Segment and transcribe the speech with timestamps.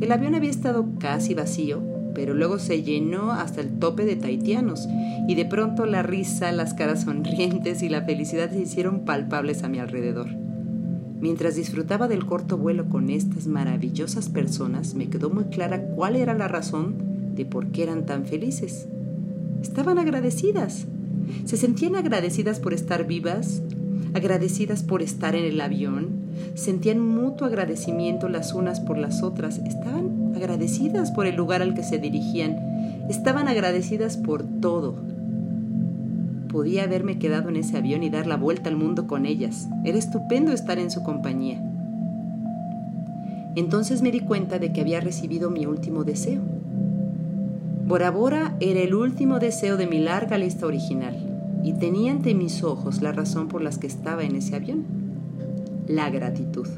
[0.00, 4.88] El avión había estado casi vacío pero luego se llenó hasta el tope de taitianos
[5.28, 9.68] y de pronto la risa, las caras sonrientes y la felicidad se hicieron palpables a
[9.68, 10.28] mi alrededor.
[11.20, 16.32] Mientras disfrutaba del corto vuelo con estas maravillosas personas, me quedó muy clara cuál era
[16.32, 16.94] la razón
[17.34, 18.88] de por qué eran tan felices.
[19.60, 20.86] Estaban agradecidas.
[21.44, 23.60] Se sentían agradecidas por estar vivas,
[24.14, 26.08] agradecidas por estar en el avión,
[26.54, 31.82] sentían mutuo agradecimiento las unas por las otras, estaban agradecidas por el lugar al que
[31.82, 32.56] se dirigían,
[33.08, 34.94] estaban agradecidas por todo.
[36.48, 39.68] Podía haberme quedado en ese avión y dar la vuelta al mundo con ellas.
[39.84, 41.60] Era estupendo estar en su compañía.
[43.56, 46.42] Entonces me di cuenta de que había recibido mi último deseo.
[47.86, 51.16] Bora Bora era el último deseo de mi larga lista original
[51.62, 54.84] y tenía ante mis ojos la razón por las que estaba en ese avión,
[55.88, 56.68] la gratitud.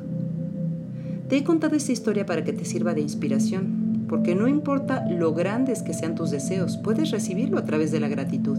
[1.28, 5.34] Te he contado esta historia para que te sirva de inspiración, porque no importa lo
[5.34, 8.56] grandes que sean tus deseos, puedes recibirlo a través de la gratitud.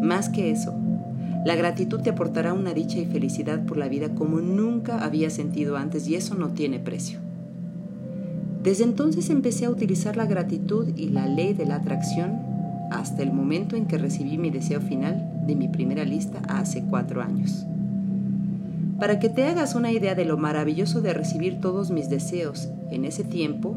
[0.00, 0.74] Más que eso,
[1.44, 5.76] la gratitud te aportará una dicha y felicidad por la vida como nunca había sentido
[5.76, 7.18] antes y eso no tiene precio.
[8.62, 12.38] Desde entonces empecé a utilizar la gratitud y la ley de la atracción
[12.90, 17.20] hasta el momento en que recibí mi deseo final de mi primera lista hace cuatro
[17.22, 17.66] años.
[19.00, 23.06] Para que te hagas una idea de lo maravilloso de recibir todos mis deseos, en
[23.06, 23.74] ese tiempo,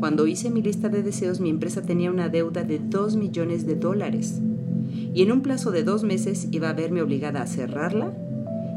[0.00, 3.76] cuando hice mi lista de deseos, mi empresa tenía una deuda de 2 millones de
[3.76, 4.40] dólares.
[5.14, 8.12] Y en un plazo de dos meses iba a verme obligada a cerrarla,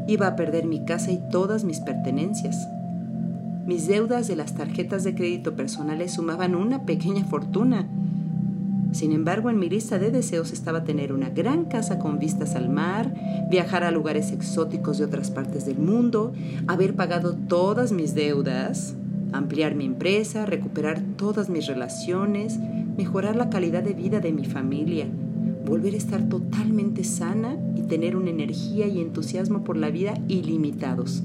[0.06, 2.68] iba a perder mi casa y todas mis pertenencias.
[3.66, 7.88] Mis deudas de las tarjetas de crédito personales sumaban una pequeña fortuna
[8.92, 12.70] sin embargo, en mi lista de deseos estaba tener una gran casa con vistas al
[12.70, 13.12] mar,
[13.50, 16.32] viajar a lugares exóticos de otras partes del mundo,
[16.66, 18.94] haber pagado todas mis deudas,
[19.32, 22.58] ampliar mi empresa, recuperar todas mis relaciones,
[22.96, 25.06] mejorar la calidad de vida de mi familia,
[25.66, 31.22] volver a estar totalmente sana y tener una energía y entusiasmo por la vida ilimitados,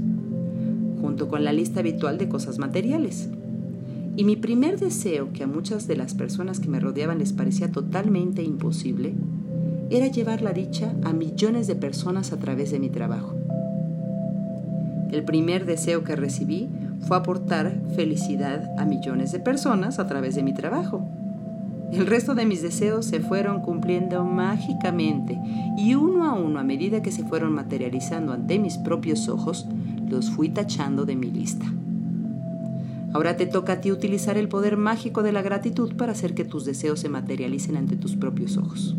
[0.99, 3.29] junto con la lista habitual de cosas materiales.
[4.15, 7.71] Y mi primer deseo, que a muchas de las personas que me rodeaban les parecía
[7.71, 9.13] totalmente imposible,
[9.89, 13.35] era llevar la dicha a millones de personas a través de mi trabajo.
[15.11, 16.69] El primer deseo que recibí
[17.01, 21.07] fue aportar felicidad a millones de personas a través de mi trabajo.
[21.91, 25.39] El resto de mis deseos se fueron cumpliendo mágicamente
[25.77, 29.67] y uno a uno a medida que se fueron materializando ante mis propios ojos,
[30.07, 31.65] los fui tachando de mi lista.
[33.13, 36.45] Ahora te toca a ti utilizar el poder mágico de la gratitud para hacer que
[36.45, 38.95] tus deseos se materialicen ante tus propios ojos.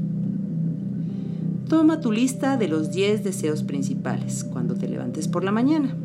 [1.68, 5.96] Toma tu lista de los 10 deseos principales cuando te levantes por la mañana.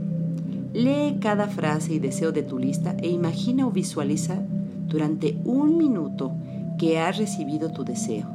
[0.73, 4.41] Lee cada frase y deseo de tu lista e imagina o visualiza
[4.87, 6.31] durante un minuto
[6.77, 8.27] que has recibido tu deseo.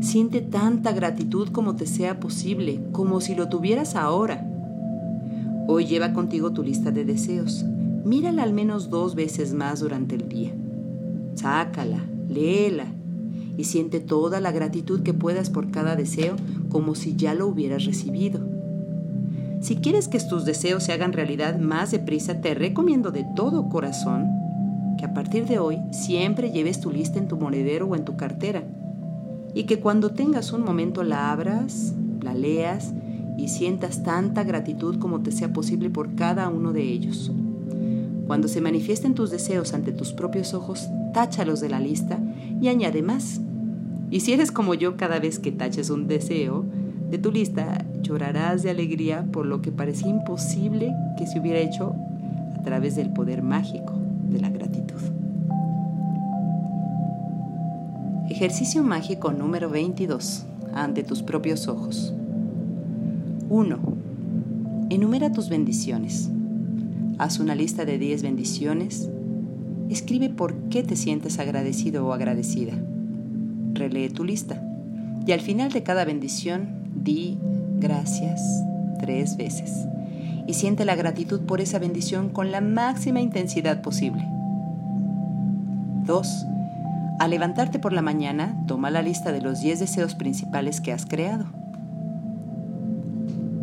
[0.00, 4.48] Siente tanta gratitud como te sea posible, como si lo tuvieras ahora
[5.70, 7.62] Hoy lleva contigo tu lista de deseos.
[8.08, 10.54] Mírala al menos dos veces más durante el día.
[11.34, 12.86] Sácala, léela
[13.58, 16.34] y siente toda la gratitud que puedas por cada deseo
[16.70, 18.40] como si ya lo hubieras recibido.
[19.60, 24.30] Si quieres que tus deseos se hagan realidad más deprisa, te recomiendo de todo corazón
[24.96, 28.16] que a partir de hoy siempre lleves tu lista en tu monedero o en tu
[28.16, 28.64] cartera
[29.52, 32.94] y que cuando tengas un momento la abras, la leas
[33.36, 37.32] y sientas tanta gratitud como te sea posible por cada uno de ellos.
[38.28, 42.18] Cuando se manifiesten tus deseos ante tus propios ojos, táchalos de la lista
[42.60, 43.40] y añade más.
[44.10, 46.66] Y si eres como yo, cada vez que taches un deseo
[47.10, 51.96] de tu lista, llorarás de alegría por lo que parecía imposible que se hubiera hecho
[52.54, 53.94] a través del poder mágico
[54.28, 55.00] de la gratitud.
[58.28, 60.44] Ejercicio mágico número 22.
[60.74, 62.12] Ante tus propios ojos.
[63.48, 63.78] 1.
[64.90, 66.30] Enumera tus bendiciones.
[67.18, 69.08] Haz una lista de 10 bendiciones.
[69.90, 72.72] Escribe por qué te sientes agradecido o agradecida.
[73.74, 74.62] Relee tu lista.
[75.26, 77.38] Y al final de cada bendición, di
[77.78, 78.40] gracias
[79.00, 79.86] tres veces.
[80.46, 84.24] Y siente la gratitud por esa bendición con la máxima intensidad posible.
[86.06, 86.46] 2
[87.18, 91.04] al levantarte por la mañana, toma la lista de los 10 deseos principales que has
[91.04, 91.46] creado.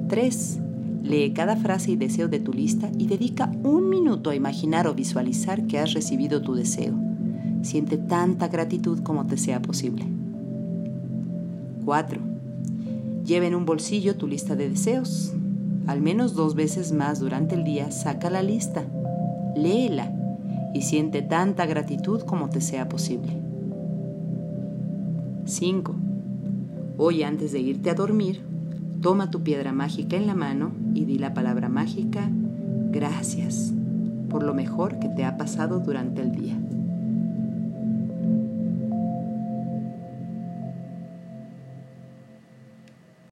[0.10, 0.60] 3.
[1.06, 4.96] Lee cada frase y deseo de tu lista y dedica un minuto a imaginar o
[4.96, 6.96] visualizar que has recibido tu deseo.
[7.62, 10.04] Siente tanta gratitud como te sea posible.
[11.86, 12.20] 4.
[13.24, 15.32] Lleva en un bolsillo tu lista de deseos.
[15.86, 18.84] Al menos dos veces más durante el día saca la lista,
[19.56, 20.12] léela
[20.74, 23.32] y siente tanta gratitud como te sea posible.
[25.46, 25.96] 5.
[26.98, 28.42] Hoy antes de irte a dormir,
[29.06, 32.28] toma tu piedra mágica en la mano y di la palabra mágica
[32.90, 33.72] gracias
[34.32, 36.65] por lo mejor que te ha pasado durante el día.